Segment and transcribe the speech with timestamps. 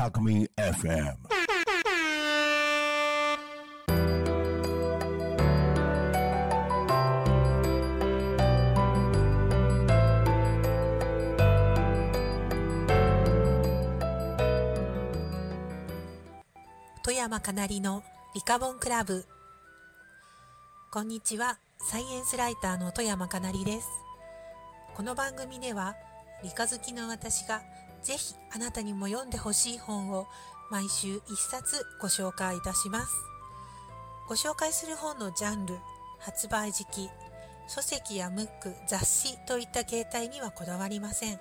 [0.00, 1.14] Talkme FM
[17.02, 18.02] 富山かなりの
[18.34, 19.26] リカボンクラブ。
[20.90, 21.58] こんにちは。
[21.78, 23.88] サイエンスライターの富山かなりです。
[24.96, 25.94] この番組では
[26.42, 27.60] 理科好きの私が
[28.02, 30.26] ぜひあなたにも読んでほしい本を
[30.70, 33.12] 毎週一冊ご紹介いたします。
[34.28, 35.76] ご紹介する本のジャンル
[36.18, 37.10] 発売時期
[37.68, 41.38] 書籍やムック雑誌といった形態にはこだわりません。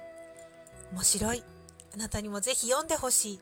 [0.91, 1.43] 面白い。
[1.93, 3.41] あなたにもぜひ読んでほしい。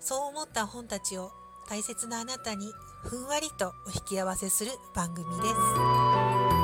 [0.00, 1.30] そう思った本たちを
[1.68, 2.66] 大切なあなたに
[3.02, 6.61] ふんわりとお引き合わせする番組です。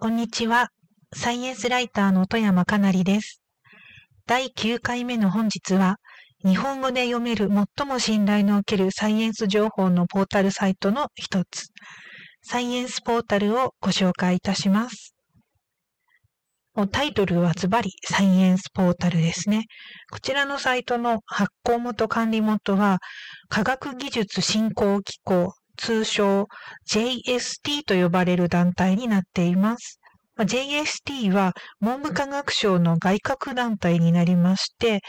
[0.00, 0.70] こんにちは。
[1.12, 3.42] サイエンスライターの富山かなりです。
[4.26, 5.96] 第9回目の本日は
[6.44, 11.72] 日本語で読める最も信頼のおけるサイエンス情報のポータルサイトの一つ
[12.42, 15.16] サイエンスポータルをご紹介いたします。
[16.92, 19.64] タイトルはズバリサイエンスポータルですね。
[20.12, 23.00] こちらのサイトの発行元管理元は
[23.48, 26.46] 科学技術振興機構通称
[26.90, 30.00] JST と呼ばれる団体になっています。
[30.38, 35.00] JST は文部科学省の外郭団体になりまして、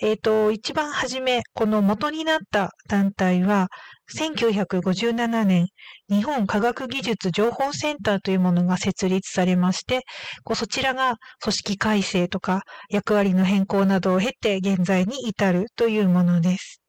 [0.00, 3.68] えっ、ー、と、一番初め、この元になった団体は、
[4.12, 5.68] 1957年、
[6.10, 10.00] 日本科学技術情報センターというものが設立されまして、
[10.42, 16.83] こうそちらが組織改正とか役割の変更などを経て現在に至るというものです。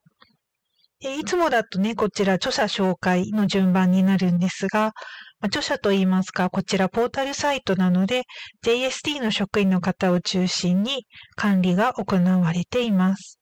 [0.99, 4.93] いつもだとね、こちら著者紹介の順番になるんですが、
[5.41, 8.23] 著者といいますか、こちらポータルサイトなので、
[8.63, 11.05] JST の職員の方を中心に
[11.35, 13.39] 管理が行われています。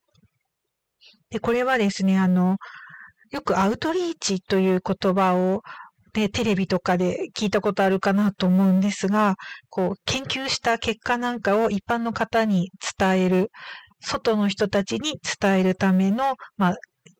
[1.29, 2.57] で、これはですね、あの、
[3.31, 5.61] よくアウトリーチという言葉を
[6.13, 9.35] で、テレビとかで聞いたことあるかなと思うんですが、
[9.69, 12.69] こう、研究した結果なんかを一般の方に
[12.99, 13.49] 伝える、
[13.99, 16.75] 外の人たちに伝えるための、まあ、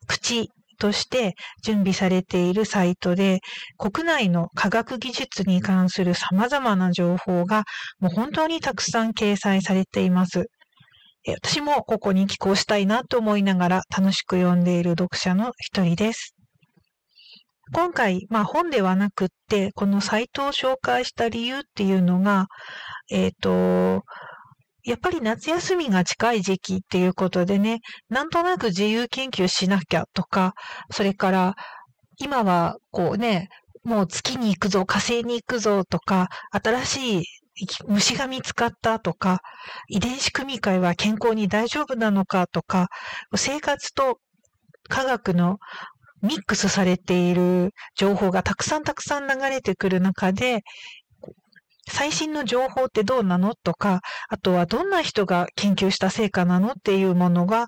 [0.08, 0.50] 口
[0.80, 3.40] として準備されているサイトで、
[3.78, 7.64] 国内の科学技術に関する様々な情報が
[8.00, 10.48] もう本当にたくさん掲載されています。
[11.26, 16.36] 私もここに寄稿したいなと思いながら楽しく読んでいる読者の一人です。
[17.72, 22.48] 今回、まあ本ではなくって、このサイトを紹介した理由っていうのが、
[23.10, 24.04] えっ、ー、と、
[24.84, 27.80] やっぱり夏休みが近い時期っていうことでね、
[28.10, 30.54] なんとなく自由研究しなきゃとか、
[30.92, 31.56] それから
[32.18, 33.50] 今はこうね、
[33.84, 37.26] もう月に行くぞ、火星に行くぞとか、新しい
[37.88, 39.42] 虫が見つかったとか、
[39.88, 42.88] 遺伝子組み換えは健康に大丈夫なのかとか、
[43.36, 44.20] 生活と
[44.90, 45.60] 科学の
[46.22, 50.62] ミックスされている情報がたくさんたくさん流れてくる中で、
[51.90, 53.56] 最新の情報ってどうなの？
[53.56, 56.72] とか、あとはどんな人が研究した成果なの？
[56.72, 57.68] っていうものが、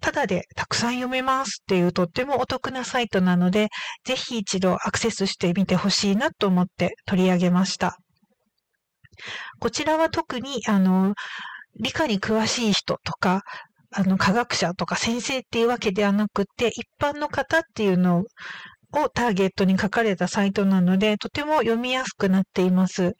[0.00, 3.68] ただでたくさん読めますっていうとってもお得なサイトなので、
[4.04, 7.96] ぜひ一度アクセスしてみてほしいなと思って取り上げました。
[9.58, 11.14] こちらは特に、あの、
[11.80, 13.42] 理科に詳しい人とか、
[13.90, 18.24] あの、科学者とか先生っていうわけではなくて、一般の方っていうのを
[18.92, 23.14] をターゲットに書かれたサイトなので、とても読みやすくなっています。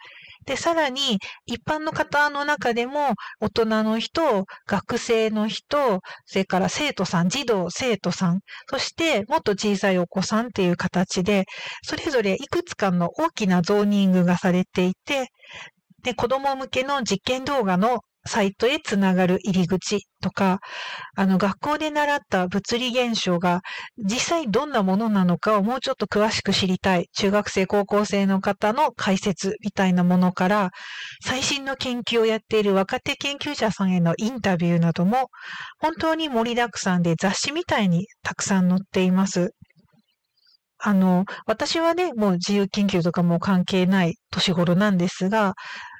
[0.46, 8.40] で、さらに、一般の方の中でも、大人の人、学生の人、それから生徒さん、児童、生徒さん、
[8.70, 11.46] そしてもっと小さいお子さんっていう形で、
[11.82, 15.30] それぞれいくつかの大きなゾーニングがされていて、
[16.04, 20.60] で、子供向けの実験動画のサイトへつながる入り口とか、
[21.16, 23.60] あの学校で習った物理現象が
[23.98, 30.70] 実際どんなものなのかをもうちょっと詳しく知りたい中学生高校生の方の解説みたいなものから
[31.24, 35.28] 最新の研究をやっている若手研究者さんへのインタビューなども
[35.78, 39.50] 本当に盛りだくさんで雑誌みたいにたくさん載っています。
[40.78, 45.54] あの、私はね、もう自由研究とかも関係ない年頃なんですが、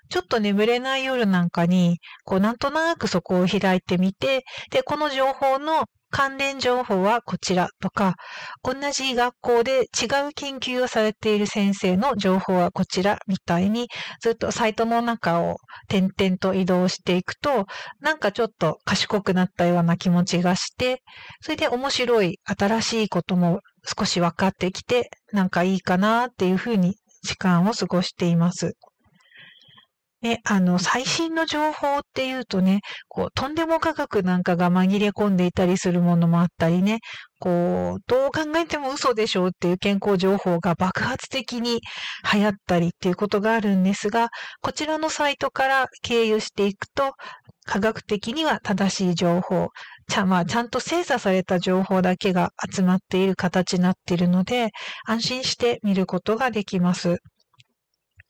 [0.08, 8.14] ちょっと眠れない夜なんかに、こうなんとなくそこを開いてみて、で、この情報の関連情報はこちらとか、
[8.62, 13.88] 同じ学校で違う研究をされている先生の情報はこちらみたいに、
[14.20, 15.56] ずっとサイトの中を
[15.88, 17.67] 点々と移動していくと、
[18.00, 21.02] なんかちょっと賢くなったような気持ちがして、
[21.41, 23.61] それで面白い新しいことも
[23.99, 28.75] 少し分かってきて、なんかいいかなっていうふうに時間を過ごしています。
[30.26, 36.99] ね、あの、最新の情報っていうとね、こう、とんでも科学なんかが紛れ込んでいたりするものもあったりね、
[37.38, 41.81] こう、どう考えても嘘でしょうっていう健康情報が爆発的に
[42.32, 44.31] 流行ったりっていうことがあるんですが、
[44.61, 47.14] こちらのサイトから経由していくと、
[47.64, 49.69] 科学的には正しい情報、
[50.08, 54.70] ちゃ,、まあ、ちゃんと精査された情報だけが集まっている形になっているので、
[55.05, 57.19] 安心して見ることができます。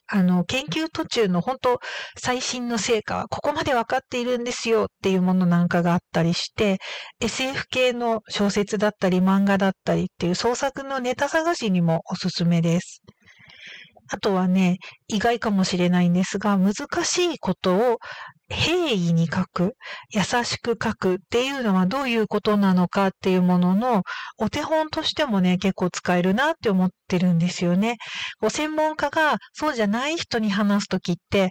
[0.08, 1.80] あの、研究途中の本当
[2.16, 6.78] 最新の成果はここまで分かっているんですよっていうものなんかがあったりして、
[7.20, 13.02] SF 系の小説だったり漫画だったりっていう創作のネタ探しにもおすすめです。
[14.08, 16.74] あとはね、意外かもしれないんですが、難
[17.04, 17.98] しいことを
[18.48, 19.74] 平易に書く、
[20.10, 24.02] 優しく書くっていうのはどういうことなのかっていうものの
[24.38, 27.96] お手本としてもね、結構使えるなって思ってるんですよね。
[28.40, 31.50] こう専門家がそうじゃない人に話すときって、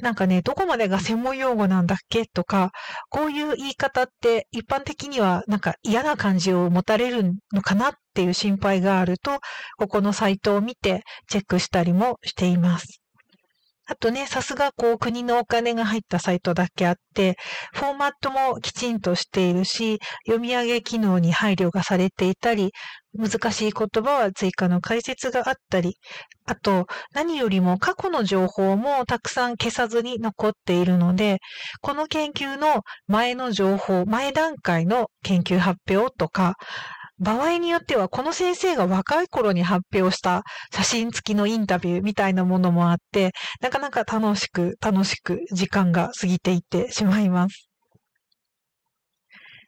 [0.00, 2.72] なんかね、どこまでが専門用語なんだっけとか、
[3.08, 9.38] こういう言い方って一般的にはなんか嫌な感じを持たれるのかなっていう心配があると、
[9.78, 13.01] ここのサイトを見てチェックしたりもしています。
[13.86, 17.36] あとね、さすがこう国のお金が入ったサイトだけあって、
[17.72, 22.72] フォーマットもきちんとしているし、読み上げ機能に配慮がされていたり、
[23.14, 25.98] 難しい言葉は追加の解説があったり、
[26.46, 31.40] あと何よりも過去の情報もたくさん消さずに残っているので、
[31.80, 36.54] この研究の前の情報、前段階の研究発表とか、
[37.22, 40.42] 場合によってはこの先生が若い頃に発表した
[40.74, 47.68] 写真付きのインタビューみたいなものもあって、なかなか楽しく楽しく時間が過ぎていってしまいます。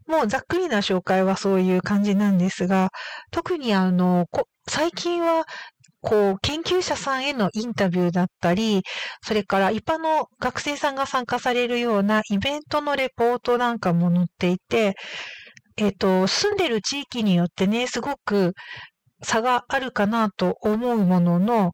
[0.07, 2.91] もうざっくりな紹介はそういう感じなんですが、
[3.31, 4.27] 特にあの、
[4.69, 5.45] 最近は
[6.05, 8.83] こう、研究者さんへのインタビューだったり、
[9.23, 14.97] それから一般の学生さんが参加されるようなイベントのレポートなんかも載っていて、
[15.77, 18.55] えっ、ー、と、住んでる地域によってね、すごく
[19.23, 21.73] 差があるかなと思うものの、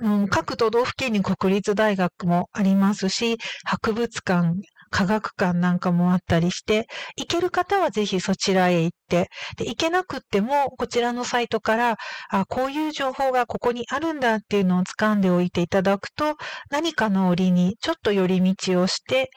[0.00, 4.54] うん、各都道府県に国立大学もありますし、博物館、
[4.90, 6.86] 科学館なんかもあったりして、
[7.16, 11.96] 行ける方はぜひそちらへ行って、で行けなくっても、こちらのサイトから、
[12.30, 16.36] あ、こういう情報がここにあるんだっていうのを掴んでおいていただくと、
[16.70, 19.30] 何かの折にちょっと寄り道をして、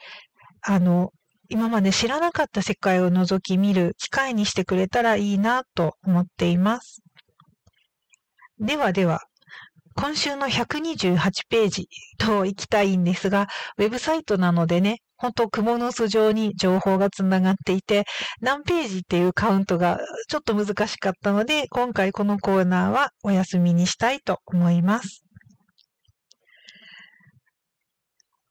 [0.62, 1.10] あの、
[1.48, 7.02] 今まで知らなかった世界を覗き見る機会にしてくれたらいいなと思っています。
[8.58, 9.20] ではでは、
[9.94, 11.88] 今週の128ページ
[12.18, 13.48] と行きたいんですが、
[13.78, 18.04] ウェブサイトなのでね、本当蜘蛛の巣状に情報がつながっていて、
[18.40, 25.25] 何ページっていうカウントがちょっと難しかったので、今回このコーナーはお休みにしたいと思います。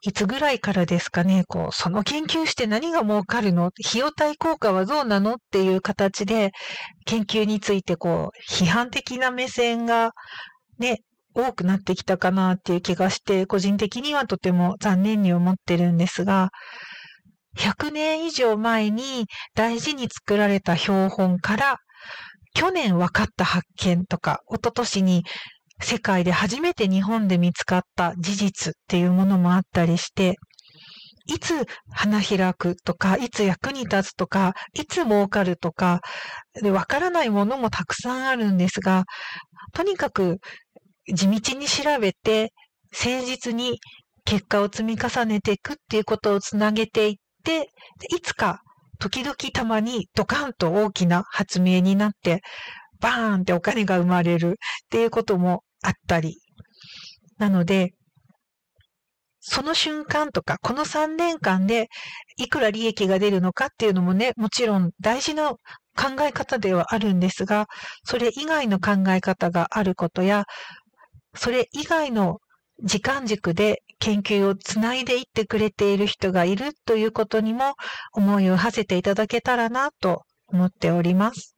[0.07, 3.71] いつぐらいからですかね、こう、その研究して何が儲かるの？
[3.87, 5.33] 費用対効果はどうなの？
[5.33, 6.51] っていう形で、
[7.05, 10.11] 研究についてこう、批判的な目線が
[10.77, 10.99] ね、
[11.33, 16.49] 多くなってきたかなっていう気がして、個人的にはとても残念に思ってるんですが、
[17.57, 19.25] 100年以上前に
[19.55, 21.77] 大事に作られた標本から、
[22.53, 25.23] 去年分かった発見とか、一昨年に
[25.81, 30.35] 世界で初めて日本で見つかった事実っていうものもあったりして、
[31.27, 36.01] いつ花開くとか、いつ役に立つとか、いつ儲かるとか、
[36.63, 39.05] わからないものもたくさんあるんですが、
[39.73, 40.37] とにかく
[41.13, 42.53] 地道に調べて、
[42.91, 43.79] 誠実に
[44.23, 47.69] 結果を積み重ねていくっていうことをつなげていって、
[48.15, 48.61] いつか
[48.99, 52.41] 時々たまにドカンと大きな発明になって、
[52.99, 54.53] バーンってお金が生まれるっ
[54.89, 56.39] ていうこともあったり。
[57.37, 57.93] なので、
[59.39, 61.89] その瞬間とか、この3年間で
[62.37, 65.59] いくら利益が出るのかっていうのもね、もちろん大事な考
[66.21, 67.67] え方ではあるんですが、
[68.03, 70.45] それ以外の考え方があることや、
[71.35, 72.39] それ以外の
[72.83, 77.75] 時間軸で研究をつないでいってくれている人がいるということにも
[78.13, 81.54] 思いを馳せていただけたらなと思っております。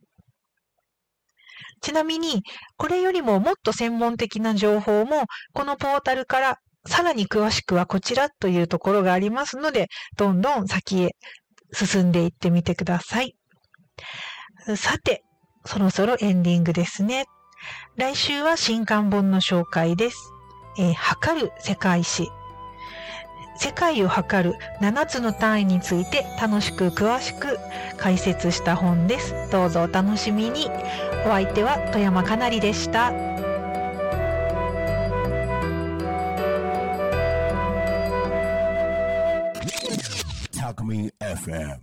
[1.81, 2.43] ちなみに、
[2.77, 11.15] これよりももっと専門的な情報も、このポータルからさらに詳しくはこちらというところがありますので、どんどん先へ
[11.73, 13.35] 進んでいってみてください。
[14.75, 15.23] さて、
[15.65, 17.25] そろそろエンディングですね。
[17.95, 20.31] 来週は新刊本の紹介です。
[20.79, 22.29] えー、測る世界史。
[23.59, 27.57] 世界を測る7つの単位について楽しく詳しく
[27.97, 29.33] 解説した本です。
[29.51, 30.69] どうぞお楽しみに。
[31.27, 33.11] お相手は富山かなりでした。
[41.19, 41.79] FM